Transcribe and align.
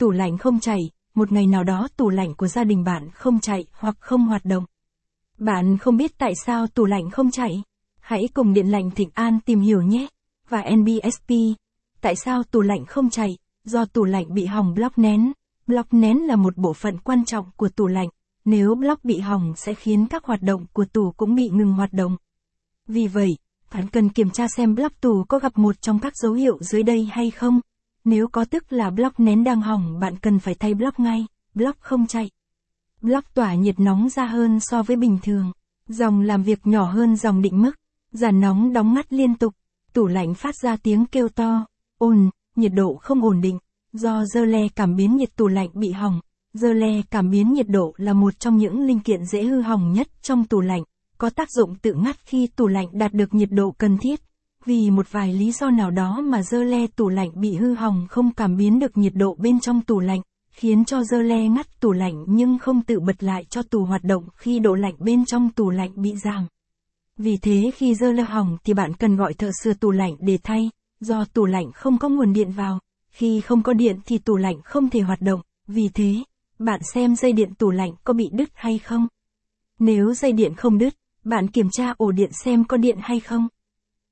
Tủ 0.00 0.10
lạnh 0.10 0.38
không 0.38 0.60
chạy, 0.60 0.90
một 1.14 1.32
ngày 1.32 1.46
nào 1.46 1.64
đó 1.64 1.88
tủ 1.96 2.10
lạnh 2.10 2.34
của 2.34 2.46
gia 2.46 2.64
đình 2.64 2.84
bạn 2.84 3.10
không 3.10 3.40
chạy 3.40 3.66
hoặc 3.72 3.96
không 4.00 4.26
hoạt 4.26 4.44
động. 4.44 4.64
Bạn 5.38 5.78
không 5.78 5.96
biết 5.96 6.18
tại 6.18 6.32
sao 6.46 6.66
tủ 6.66 6.84
lạnh 6.84 7.10
không 7.10 7.30
chạy? 7.30 7.62
Hãy 8.00 8.28
cùng 8.34 8.52
Điện 8.52 8.66
lạnh 8.66 8.90
Thịnh 8.90 9.10
An 9.14 9.38
tìm 9.46 9.60
hiểu 9.60 9.82
nhé. 9.82 10.06
Và 10.48 10.64
NBSP. 10.76 11.30
Tại 12.00 12.16
sao 12.16 12.42
tủ 12.42 12.60
lạnh 12.60 12.84
không 12.84 13.10
chạy? 13.10 13.38
Do 13.64 13.84
tủ 13.84 14.04
lạnh 14.04 14.34
bị 14.34 14.46
hỏng 14.46 14.74
block 14.74 14.98
nén. 14.98 15.32
Block 15.66 15.94
nén 15.94 16.26
là 16.26 16.36
một 16.36 16.56
bộ 16.56 16.72
phận 16.72 16.98
quan 16.98 17.24
trọng 17.24 17.50
của 17.56 17.68
tủ 17.68 17.86
lạnh. 17.86 18.08
Nếu 18.44 18.74
block 18.74 19.04
bị 19.04 19.18
hỏng 19.18 19.52
sẽ 19.56 19.74
khiến 19.74 20.06
các 20.06 20.24
hoạt 20.24 20.42
động 20.42 20.66
của 20.72 20.84
tủ 20.84 21.12
cũng 21.16 21.34
bị 21.34 21.48
ngừng 21.52 21.72
hoạt 21.72 21.92
động. 21.92 22.16
Vì 22.88 23.06
vậy, 23.06 23.30
bạn 23.74 23.88
cần 23.88 24.08
kiểm 24.08 24.30
tra 24.30 24.48
xem 24.48 24.74
block 24.74 25.00
tủ 25.00 25.24
có 25.28 25.38
gặp 25.38 25.58
một 25.58 25.82
trong 25.82 25.98
các 25.98 26.12
dấu 26.16 26.32
hiệu 26.32 26.58
dưới 26.60 26.82
đây 26.82 27.08
hay 27.12 27.30
không. 27.30 27.60
Nếu 28.04 28.28
có 28.28 28.44
tức 28.44 28.72
là 28.72 28.90
block 28.90 29.20
nén 29.20 29.44
đang 29.44 29.60
hỏng 29.60 30.00
bạn 30.00 30.16
cần 30.16 30.38
phải 30.38 30.54
thay 30.54 30.74
block 30.74 31.00
ngay, 31.00 31.26
block 31.54 31.80
không 31.80 32.06
chạy. 32.06 32.30
Block 33.02 33.34
tỏa 33.34 33.54
nhiệt 33.54 33.80
nóng 33.80 34.08
ra 34.08 34.26
hơn 34.26 34.60
so 34.60 34.82
với 34.82 34.96
bình 34.96 35.18
thường. 35.22 35.52
Dòng 35.88 36.20
làm 36.20 36.42
việc 36.42 36.66
nhỏ 36.66 36.84
hơn 36.84 37.16
dòng 37.16 37.42
định 37.42 37.62
mức. 37.62 37.72
Giàn 38.12 38.40
nóng 38.40 38.72
đóng 38.72 38.94
ngắt 38.94 39.12
liên 39.12 39.34
tục. 39.34 39.54
Tủ 39.92 40.06
lạnh 40.06 40.34
phát 40.34 40.54
ra 40.62 40.76
tiếng 40.76 41.06
kêu 41.06 41.28
to, 41.28 41.66
ồn, 41.98 42.30
nhiệt 42.56 42.72
độ 42.74 42.94
không 42.94 43.22
ổn 43.22 43.40
định. 43.40 43.58
Do 43.92 44.24
dơ 44.24 44.44
le 44.44 44.68
cảm 44.76 44.96
biến 44.96 45.16
nhiệt 45.16 45.36
tủ 45.36 45.48
lạnh 45.48 45.68
bị 45.74 45.90
hỏng. 45.90 46.20
Dơ 46.52 46.72
le 46.72 47.02
cảm 47.10 47.30
biến 47.30 47.52
nhiệt 47.52 47.68
độ 47.68 47.94
là 47.96 48.12
một 48.12 48.40
trong 48.40 48.56
những 48.56 48.86
linh 48.86 49.00
kiện 49.00 49.24
dễ 49.24 49.42
hư 49.42 49.60
hỏng 49.60 49.92
nhất 49.92 50.08
trong 50.22 50.44
tủ 50.44 50.60
lạnh. 50.60 50.82
Có 51.18 51.30
tác 51.30 51.50
dụng 51.50 51.74
tự 51.74 51.94
ngắt 51.94 52.16
khi 52.24 52.46
tủ 52.46 52.66
lạnh 52.66 52.86
đạt 52.92 53.12
được 53.12 53.34
nhiệt 53.34 53.48
độ 53.52 53.70
cần 53.70 53.98
thiết. 53.98 54.20
Vì 54.66 54.90
một 54.90 55.12
vài 55.12 55.32
lý 55.32 55.52
do 55.52 55.70
nào 55.70 55.90
đó 55.90 56.20
mà 56.20 56.42
dơ 56.42 56.62
le 56.62 56.86
tủ 56.86 57.08
lạnh 57.08 57.30
bị 57.34 57.56
hư 57.56 57.74
hỏng 57.74 58.06
không 58.10 58.34
cảm 58.34 58.56
biến 58.56 58.78
được 58.78 58.96
nhiệt 58.96 59.12
độ 59.14 59.34
bên 59.34 59.60
trong 59.60 59.80
tủ 59.80 60.00
lạnh, 60.00 60.20
khiến 60.50 60.84
cho 60.84 61.02
dơ 61.04 61.22
le 61.22 61.48
ngắt 61.48 61.80
tủ 61.80 61.92
lạnh 61.92 62.24
nhưng 62.28 62.58
không 62.58 62.82
tự 62.82 63.00
bật 63.00 63.22
lại 63.22 63.44
cho 63.50 63.62
tủ 63.62 63.84
hoạt 63.84 64.04
động 64.04 64.24
khi 64.36 64.58
độ 64.58 64.74
lạnh 64.74 64.94
bên 64.98 65.24
trong 65.24 65.50
tủ 65.50 65.70
lạnh 65.70 65.90
bị 65.94 66.16
giảm. 66.24 66.46
Vì 67.16 67.36
thế 67.36 67.70
khi 67.74 67.94
dơ 67.94 68.12
le 68.12 68.22
hỏng 68.22 68.56
thì 68.64 68.74
bạn 68.74 68.94
cần 68.94 69.16
gọi 69.16 69.34
thợ 69.34 69.50
sửa 69.62 69.74
tủ 69.74 69.90
lạnh 69.90 70.16
để 70.20 70.38
thay, 70.42 70.70
do 71.00 71.24
tủ 71.24 71.46
lạnh 71.46 71.72
không 71.72 71.98
có 71.98 72.08
nguồn 72.08 72.32
điện 72.32 72.50
vào. 72.52 72.78
Khi 73.10 73.40
không 73.40 73.62
có 73.62 73.72
điện 73.72 73.98
thì 74.06 74.18
tủ 74.18 74.36
lạnh 74.36 74.60
không 74.64 74.90
thể 74.90 75.00
hoạt 75.00 75.20
động, 75.20 75.40
vì 75.66 75.88
thế, 75.88 76.14
bạn 76.58 76.80
xem 76.94 77.16
dây 77.16 77.32
điện 77.32 77.54
tủ 77.54 77.70
lạnh 77.70 77.92
có 78.04 78.12
bị 78.12 78.30
đứt 78.32 78.48
hay 78.54 78.78
không. 78.78 79.06
Nếu 79.78 80.14
dây 80.14 80.32
điện 80.32 80.54
không 80.54 80.78
đứt, 80.78 80.94
bạn 81.24 81.48
kiểm 81.48 81.70
tra 81.70 81.94
ổ 81.96 82.10
điện 82.10 82.30
xem 82.32 82.64
có 82.64 82.76
điện 82.76 82.98
hay 83.00 83.20
không. 83.20 83.48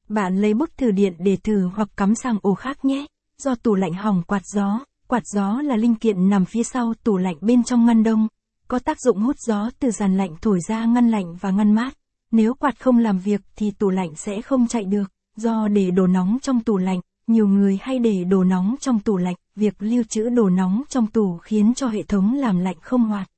Bạn 0.08 0.36
lấy 0.36 0.54
bút 0.54 0.70
thử 0.76 0.90
điện 0.90 1.14
để 1.18 1.36
thử 1.36 1.70
hoặc 1.74 1.88
cắm 1.96 2.14
sang 2.14 2.38
ổ 2.42 2.54
khác 2.54 2.84
nhé. 2.84 3.06
Do 3.38 3.54
tủ 3.54 3.74
lạnh 3.74 3.92
hỏng 3.92 4.22
quạt 4.26 4.42
gió, 4.54 4.80
quạt 5.06 5.22
gió 5.26 5.60
là 5.62 5.76
linh 5.76 5.94
kiện 5.94 6.28
nằm 6.28 6.44
phía 6.44 6.62
sau 6.62 6.94
tủ 7.04 7.16
lạnh 7.16 7.36
bên 7.40 7.64
trong 7.64 7.86
ngăn 7.86 8.02
đông, 8.02 8.28
có 8.68 8.78
tác 8.78 9.00
dụng 9.00 9.18
hút 9.18 9.36
gió 9.38 9.70
từ 9.78 9.90
dàn 9.90 10.16
lạnh 10.16 10.36
thổi 10.42 10.58
ra 10.68 10.84
ngăn 10.84 11.08
lạnh 11.08 11.36
và 11.40 11.50
ngăn 11.50 11.74
mát. 11.74 11.94
Nếu 12.30 12.54
quạt 12.54 12.80
không 12.80 12.98
làm 12.98 13.18
việc 13.18 13.40
thì 13.56 13.70
tủ 13.70 13.90
lạnh 13.90 14.14
sẽ 14.16 14.42
không 14.42 14.66
chạy 14.66 14.84
được, 14.84 15.12
do 15.36 15.68
để 15.68 15.90
đồ 15.90 16.06
nóng 16.06 16.38
trong 16.42 16.60
tủ 16.60 16.76
lạnh, 16.76 17.00
nhiều 17.26 17.48
người 17.48 17.78
hay 17.82 17.98
để 17.98 18.24
đồ 18.24 18.44
nóng 18.44 18.74
trong 18.80 19.00
tủ 19.00 19.16
lạnh, 19.16 19.36
việc 19.56 19.74
lưu 19.78 20.02
trữ 20.08 20.28
đồ 20.28 20.50
nóng 20.50 20.82
trong 20.88 21.06
tủ 21.06 21.38
khiến 21.38 21.74
cho 21.74 21.88
hệ 21.88 22.02
thống 22.02 22.34
làm 22.34 22.58
lạnh 22.58 22.76
không 22.80 23.04
hoạt. 23.04 23.28